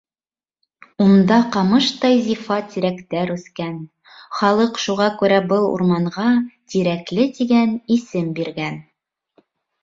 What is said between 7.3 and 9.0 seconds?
тигән исем биргән.